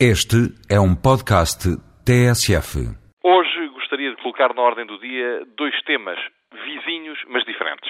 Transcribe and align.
Este 0.00 0.50
é 0.68 0.74
um 0.74 0.90
podcast 0.90 1.70
TSF. 2.02 2.82
Hoje 3.22 3.68
gostaria 3.68 4.10
de 4.10 4.20
colocar 4.20 4.52
na 4.52 4.60
ordem 4.60 4.84
do 4.84 4.98
dia 4.98 5.46
dois 5.56 5.72
temas 5.82 6.18
vizinhos, 6.50 7.16
mas 7.28 7.44
diferentes. 7.44 7.88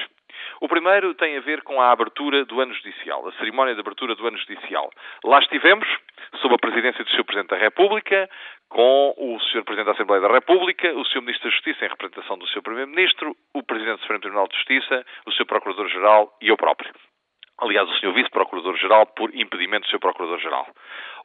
O 0.61 0.69
primeiro 0.69 1.15
tem 1.15 1.39
a 1.39 1.41
ver 1.41 1.63
com 1.63 1.81
a 1.81 1.91
abertura 1.91 2.45
do 2.45 2.61
ano 2.61 2.75
judicial, 2.75 3.27
a 3.27 3.33
cerimónia 3.39 3.73
de 3.73 3.81
abertura 3.81 4.15
do 4.15 4.27
ano 4.27 4.37
judicial. 4.37 4.91
Lá 5.25 5.39
estivemos, 5.39 5.89
sob 6.43 6.55
a 6.55 6.59
presidência 6.59 7.03
do 7.03 7.09
Sr. 7.09 7.25
Presidente 7.25 7.51
da 7.51 7.57
República, 7.57 8.29
com 8.69 9.15
o 9.17 9.41
Sr. 9.41 9.65
Presidente 9.65 9.87
da 9.87 9.93
Assembleia 9.93 10.21
da 10.21 10.35
República, 10.35 10.93
o 10.93 11.07
Sr. 11.07 11.23
Ministro 11.23 11.49
da 11.49 11.57
Justiça 11.57 11.87
em 11.87 11.89
representação 11.89 12.37
do 12.37 12.47
Sr. 12.49 12.61
Primeiro-Ministro, 12.61 13.35
o 13.55 13.63
Presidente 13.63 13.97
do 13.97 14.03
Supremo 14.03 14.21
Tribunal 14.21 14.49
de 14.49 14.57
Justiça, 14.57 15.07
o 15.25 15.33
Sr. 15.33 15.47
Procurador-Geral 15.47 16.37
e 16.43 16.49
eu 16.49 16.57
próprio. 16.59 16.93
Aliás, 17.59 17.89
o 17.89 17.95
Sr. 17.95 18.13
Vice-Procurador-Geral 18.13 19.07
por 19.15 19.35
impedimento 19.35 19.87
do 19.87 19.91
Sr. 19.91 20.01
Procurador-Geral. 20.01 20.67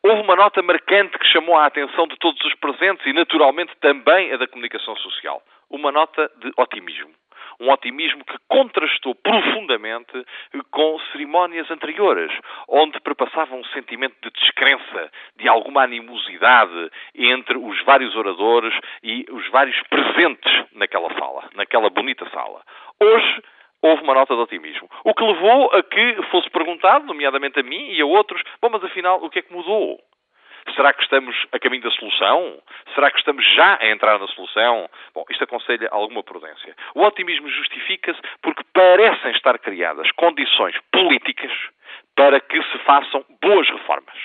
Houve 0.01 0.21
uma 0.21 0.35
nota 0.35 0.61
marcante 0.61 1.17
que 1.19 1.27
chamou 1.27 1.57
a 1.57 1.65
atenção 1.65 2.07
de 2.07 2.17
todos 2.17 2.41
os 2.45 2.55
presentes 2.55 3.05
e, 3.05 3.11
naturalmente, 3.11 3.73
também 3.81 4.31
a 4.31 4.37
da 4.37 4.47
comunicação 4.47 4.95
social. 4.95 5.43
Uma 5.69 5.91
nota 5.91 6.31
de 6.37 6.51
otimismo. 6.57 7.11
Um 7.59 7.69
otimismo 7.69 8.23
que 8.23 8.37
contrastou 8.47 9.13
profundamente 9.15 10.25
com 10.71 10.97
cerimónias 11.11 11.69
anteriores, 11.69 12.31
onde 12.69 12.97
perpassava 13.01 13.53
um 13.53 13.65
sentimento 13.65 14.15
de 14.23 14.29
descrença, 14.39 15.11
de 15.35 15.49
alguma 15.49 15.83
animosidade 15.83 16.89
entre 17.13 17.57
os 17.57 17.83
vários 17.83 18.15
oradores 18.15 18.73
e 19.03 19.25
os 19.29 19.45
vários 19.49 19.77
presentes 19.89 20.65
naquela 20.71 21.13
sala, 21.19 21.49
naquela 21.53 21.89
bonita 21.89 22.25
sala. 22.29 22.61
Hoje, 23.01 23.43
houve 23.81 24.03
uma 24.03 24.13
nota 24.13 24.35
de 24.35 24.41
otimismo. 24.41 24.89
O 25.03 25.13
que 25.13 25.23
levou 25.23 25.73
a 25.73 25.83
que 25.83 26.21
fosse 26.31 26.49
perguntado, 26.49 27.05
nomeadamente 27.05 27.59
a 27.59 27.63
mim 27.63 27.91
e 27.91 28.01
a 28.01 28.05
outros, 28.05 28.41
bom, 28.61 28.69
mas 28.69 28.83
afinal, 28.83 29.23
o 29.23 29.29
que 29.29 29.39
é 29.39 29.41
que 29.41 29.53
mudou? 29.53 29.99
Será 30.75 30.93
que 30.93 31.01
estamos 31.01 31.35
a 31.51 31.59
caminho 31.59 31.83
da 31.83 31.91
solução? 31.91 32.61
Será 32.93 33.09
que 33.09 33.17
estamos 33.17 33.45
já 33.55 33.77
a 33.81 33.89
entrar 33.89 34.19
na 34.19 34.27
solução? 34.27 34.89
Bom, 35.15 35.25
isto 35.29 35.43
aconselha 35.43 35.87
alguma 35.91 36.23
prudência. 36.23 36.75
O 36.93 37.03
otimismo 37.03 37.49
justifica-se 37.49 38.19
porque 38.41 38.63
parecem 38.73 39.31
estar 39.31 39.57
criadas 39.59 40.11
condições 40.11 40.75
políticas 40.91 41.51
para 42.15 42.39
que 42.39 42.61
se 42.61 42.77
façam 42.79 43.25
boas 43.41 43.67
reformas. 43.69 44.17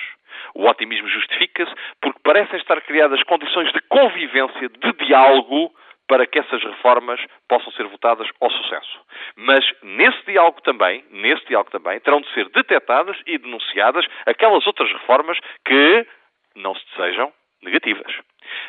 O 0.53 0.67
otimismo 0.67 1.07
justifica-se 1.07 1.73
porque 2.01 2.19
parecem 2.23 2.59
estar 2.59 2.79
criadas 2.81 3.23
condições 3.23 3.71
de 3.73 3.81
convivência, 3.81 4.69
de 4.69 5.05
diálogo, 5.05 5.71
para 6.07 6.25
que 6.27 6.39
essas 6.39 6.63
reformas 6.63 7.19
possam 7.47 7.71
ser 7.73 7.87
votadas 7.87 8.27
ao 8.39 8.51
sucesso. 8.51 8.99
Mas 9.45 9.63
nesse 9.83 10.25
diálogo 10.25 10.59
também, 10.61 11.05
nesse 11.11 11.45
diálogo 11.45 11.69
também, 11.69 11.99
terão 11.99 12.19
de 12.19 12.33
ser 12.33 12.49
detectadas 12.49 13.15
e 13.27 13.37
denunciadas 13.37 14.03
aquelas 14.25 14.65
outras 14.65 14.91
reformas 14.91 15.37
que 15.63 16.07
não 16.55 16.73
se 16.73 16.83
desejam 16.97 17.31
negativas. 17.61 18.11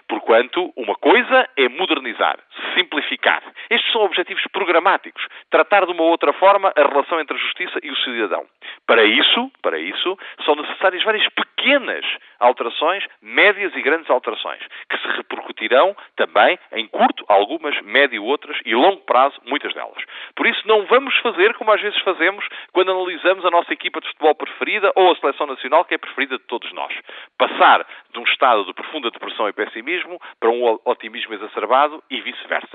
Porquanto, 0.07 0.71
uma 0.77 0.95
coisa 0.95 1.49
é 1.57 1.67
modernizar, 1.71 2.39
simplificar. 2.77 3.43
Estes 3.71 3.91
são 3.93 4.03
objetivos 4.03 4.43
programáticos. 4.53 5.27
Tratar 5.51 5.87
de 5.87 5.93
uma 5.93 6.03
outra 6.03 6.33
forma 6.35 6.73
a 6.77 6.89
relação 6.89 7.19
entre 7.19 7.37
a 7.37 7.41
justiça 7.41 7.79
e 7.83 7.91
o 7.91 7.97
cidadão. 7.97 8.47
Para 8.87 9.05
isso, 9.05 9.51
para 9.63 9.79
isso, 9.79 10.19
são 10.45 10.55
necessárias 10.55 11.03
várias 11.03 11.27
pequenas 11.31 12.05
alterações, 12.39 13.05
médias 13.23 13.75
e 13.75 13.83
grandes 13.83 14.11
alterações, 14.11 14.61
que 14.91 14.99
se 14.99 15.09
repercutirão 15.17 15.97
também 16.17 16.59
em 16.73 16.87
curto, 16.87 17.25
algumas, 17.29 17.81
médio 17.83 18.23
outras 18.23 18.59
e 18.65 18.75
longo 18.75 19.01
prazo, 19.03 19.41
muitas 19.47 19.73
delas. 19.73 20.03
Por 20.35 20.47
isso, 20.47 20.67
não 20.69 20.85
vamos 20.87 21.17
fazer 21.19 21.55
como 21.55 21.73
às 21.73 21.81
vezes 21.81 21.99
fazemos 22.01 22.47
quando 22.73 22.91
analisamos 22.91 23.45
a 23.45 23.51
nossa 23.51 23.73
equipa 23.73 24.01
de 24.01 24.09
futebol 24.09 24.35
preferida 24.35 24.93
ou 24.95 25.11
a 25.11 25.17
seleção 25.17 25.47
nacional, 25.47 25.85
que 25.85 25.95
é 25.95 25.99
preferida 25.99 26.37
de 26.39 26.45
todos 26.45 26.71
nós. 26.73 26.93
Passar 27.39 27.87
de 28.13 28.19
um 28.19 28.25
estado 28.25 28.65
de 28.65 28.75
profunda 28.75 29.11
depressão 29.11 29.49
e 29.49 29.53
pessimismo 29.53 30.21
para 30.39 30.51
um 30.51 30.79
otimismo 30.85 31.35
exacerbado 31.35 32.03
e 32.11 32.21
vice-versa. 32.21 32.66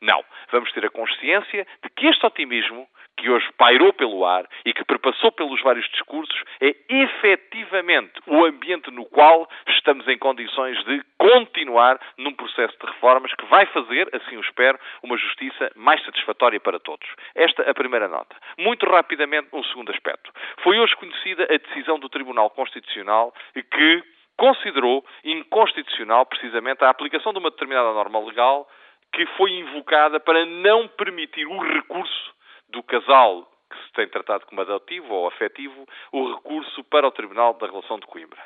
Não. 0.00 0.24
Vamos 0.50 0.72
ter 0.72 0.84
a 0.84 0.90
consciência 0.90 1.66
de 1.82 1.90
que 1.90 2.06
este 2.06 2.24
otimismo, 2.26 2.86
que 3.16 3.30
hoje 3.30 3.50
pairou 3.56 3.92
pelo 3.94 4.26
ar 4.26 4.46
e 4.64 4.74
que 4.74 4.84
perpassou 4.84 5.32
pelos 5.32 5.62
vários 5.62 5.88
discursos, 5.88 6.38
é 6.60 6.74
efetivamente 6.88 8.12
o 8.26 8.44
ambiente 8.44 8.90
no 8.90 9.06
qual 9.06 9.48
estamos 9.68 10.06
em 10.06 10.18
condições 10.18 10.82
de 10.84 11.02
continuar 11.16 11.98
num 12.18 12.34
processo 12.34 12.76
de 12.78 12.86
reformas 12.86 13.32
que 13.34 13.46
vai 13.46 13.64
fazer, 13.66 14.08
assim 14.14 14.36
o 14.36 14.40
espero, 14.40 14.78
uma 15.02 15.16
justiça 15.16 15.72
mais 15.74 16.04
satisfatória 16.04 16.60
para 16.60 16.78
todos. 16.78 17.08
Esta 17.34 17.62
é 17.62 17.70
a 17.70 17.74
primeira 17.74 18.06
nota. 18.06 18.36
Muito 18.58 18.84
rapidamente, 18.86 19.48
um 19.52 19.64
segundo 19.64 19.90
aspecto. 19.90 20.30
Foi 20.62 20.78
hoje 20.78 20.94
conhecida 20.96 21.44
a 21.44 21.56
decisão 21.56 21.98
do 21.98 22.10
Tribunal 22.10 22.50
Constitucional 22.50 23.32
que 23.54 24.02
considerou 24.36 25.04
inconstitucional 25.24 26.26
precisamente 26.26 26.84
a 26.84 26.90
aplicação 26.90 27.32
de 27.32 27.38
uma 27.38 27.50
determinada 27.50 27.92
norma 27.92 28.20
legal 28.20 28.68
que 29.12 29.26
foi 29.36 29.50
invocada 29.52 30.20
para 30.20 30.44
não 30.44 30.88
permitir 30.88 31.46
o 31.46 31.58
recurso 31.58 32.34
do 32.68 32.82
casal 32.82 33.50
que 33.70 33.76
se 33.84 33.92
tem 33.92 34.08
tratado 34.08 34.46
como 34.46 34.60
adotivo 34.60 35.12
ou 35.12 35.26
afetivo, 35.26 35.86
o 36.12 36.34
recurso 36.34 36.84
para 36.84 37.06
o 37.06 37.10
Tribunal 37.10 37.54
da 37.54 37.66
Relação 37.66 37.98
de 37.98 38.06
Coimbra. 38.06 38.40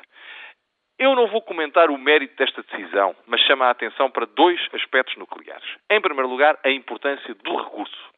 Eu 0.97 1.15
não 1.15 1.27
vou 1.27 1.41
comentar 1.41 1.89
o 1.89 1.97
mérito 1.97 2.35
desta 2.35 2.61
decisão, 2.63 3.15
mas 3.25 3.41
chamo 3.41 3.63
a 3.63 3.69
atenção 3.69 4.09
para 4.11 4.25
dois 4.25 4.59
aspectos 4.73 5.15
nucleares. 5.17 5.67
Em 5.89 6.01
primeiro 6.01 6.29
lugar, 6.29 6.59
a 6.63 6.69
importância 6.69 7.33
do 7.33 7.57
recurso. 7.57 8.11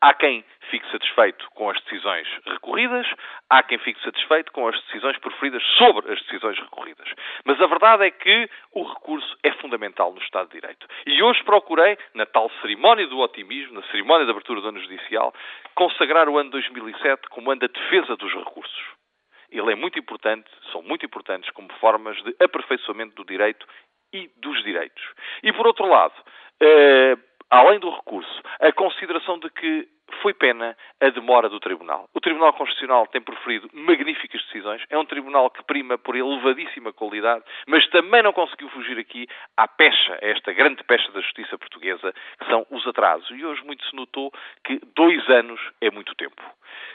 Há 0.00 0.14
quem 0.14 0.44
fique 0.70 0.90
satisfeito 0.90 1.48
com 1.54 1.70
as 1.70 1.80
decisões 1.82 2.26
recorridas, 2.46 3.06
há 3.50 3.62
quem 3.62 3.78
fique 3.78 4.02
satisfeito 4.02 4.52
com 4.52 4.68
as 4.68 4.80
decisões 4.84 5.18
preferidas 5.18 5.62
sobre 5.76 6.12
as 6.12 6.20
decisões 6.22 6.58
recorridas. 6.58 7.08
Mas 7.44 7.60
a 7.60 7.66
verdade 7.66 8.04
é 8.04 8.10
que 8.10 8.48
o 8.72 8.82
recurso 8.82 9.36
é 9.42 9.52
fundamental 9.52 10.12
no 10.12 10.20
Estado 10.22 10.48
de 10.48 10.60
Direito. 10.60 10.86
E 11.06 11.22
hoje 11.22 11.42
procurei, 11.44 11.98
na 12.14 12.26
tal 12.26 12.50
cerimónia 12.60 13.06
do 13.06 13.18
otimismo, 13.18 13.74
na 13.74 13.82
cerimónia 13.88 14.24
de 14.24 14.30
abertura 14.30 14.60
do 14.60 14.68
ano 14.68 14.80
judicial, 14.80 15.34
consagrar 15.74 16.28
o 16.28 16.38
ano 16.38 16.50
2007 16.50 17.28
como 17.30 17.50
ano 17.50 17.60
da 17.60 17.66
defesa 17.66 18.16
dos 18.16 18.32
recursos. 18.34 18.98
Ele 19.50 19.72
é 19.72 19.74
muito 19.74 19.98
importante, 19.98 20.48
são 20.72 20.82
muito 20.82 21.06
importantes 21.06 21.50
como 21.50 21.72
formas 21.74 22.22
de 22.22 22.36
aperfeiçoamento 22.40 23.14
do 23.14 23.24
direito 23.24 23.66
e 24.12 24.30
dos 24.36 24.62
direitos. 24.62 25.02
E 25.42 25.52
por 25.52 25.66
outro 25.66 25.86
lado, 25.86 26.14
eh, 26.60 27.16
além 27.50 27.78
do 27.78 27.90
recurso, 27.90 28.42
a 28.60 28.72
consideração 28.72 29.38
de 29.38 29.48
que 29.50 29.88
foi 30.22 30.34
pena 30.34 30.76
a 31.00 31.08
demora 31.10 31.48
do 31.48 31.60
Tribunal. 31.60 32.08
O 32.14 32.20
Tribunal 32.20 32.52
Constitucional 32.52 33.06
tem 33.06 33.20
proferido 33.20 33.68
magníficas 33.72 34.42
decisões, 34.44 34.82
é 34.90 34.98
um 34.98 35.04
tribunal 35.04 35.50
que 35.50 35.62
prima 35.64 35.98
por 35.98 36.16
elevadíssima 36.16 36.92
qualidade, 36.92 37.44
mas 37.66 37.86
também 37.88 38.22
não 38.22 38.32
conseguiu 38.32 38.68
fugir 38.70 38.98
aqui 38.98 39.26
à 39.56 39.66
pecha, 39.66 40.18
a 40.20 40.26
esta 40.26 40.52
grande 40.52 40.82
pecha 40.84 41.10
da 41.12 41.20
justiça 41.20 41.58
portuguesa, 41.58 42.12
que 42.38 42.46
são 42.46 42.66
os 42.70 42.86
atrasos. 42.86 43.30
E 43.30 43.44
hoje 43.44 43.64
muito 43.64 43.84
se 43.84 43.94
notou 43.94 44.32
que 44.64 44.80
dois 44.94 45.28
anos 45.28 45.60
é 45.80 45.90
muito 45.90 46.14
tempo. 46.14 46.42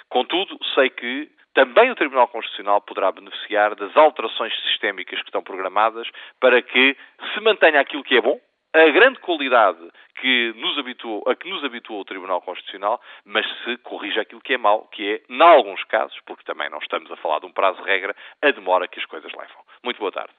Contudo, 0.10 0.58
sei 0.76 0.90
que 0.90 1.30
também 1.54 1.92
o 1.92 1.96
Tribunal 1.96 2.28
Constitucional 2.28 2.82
poderá 2.82 3.12
beneficiar 3.12 3.76
das 3.76 3.96
alterações 3.96 4.54
sistémicas 4.64 5.20
que 5.20 5.26
estão 5.28 5.44
programadas 5.44 6.08
para 6.40 6.62
que 6.62 6.98
se 7.34 7.40
mantenha 7.42 7.80
aquilo 7.80 8.04
que 8.04 8.18
é 8.18 8.22
bom, 8.22 8.40
a 8.74 8.90
grande 8.90 9.20
qualidade 9.20 9.80
que 10.20 10.54
nos 10.56 10.78
habituou, 10.80 11.24
a 11.28 11.36
que 11.36 11.48
nos 11.48 11.64
habituou 11.64 12.02
o 12.02 12.06
Tribunal 12.06 12.42
Constitucional, 12.42 13.00
mas 13.24 13.46
se 13.64 13.78
corrige 13.78 14.20
aquilo 14.20 14.42
que 14.42 14.54
é 14.54 14.58
mau, 14.58 14.88
que 14.88 15.14
é, 15.14 15.22
em 15.30 15.42
alguns 15.42 15.84
casos, 15.84 16.20
porque 16.26 16.44
também 16.44 16.70
não 16.70 16.80
estamos 16.80 17.12
a 17.12 17.16
falar 17.18 17.40
de 17.40 17.46
um 17.46 17.52
prazo 17.52 17.82
de 17.82 17.88
regra, 17.88 18.16
a 18.42 18.52
demora 18.52 18.88
que 18.88 19.00
as 19.00 19.06
coisas 19.06 19.32
levam. 19.32 19.64
Muito 19.84 20.00
boa 20.00 20.12
tarde. 20.12 20.34